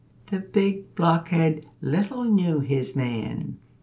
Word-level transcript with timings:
The 0.31 0.39
big 0.39 0.95
blockhead 0.95 1.63
little 1.79 2.23
knew 2.23 2.59
his 2.61 2.95
man. 2.95 3.59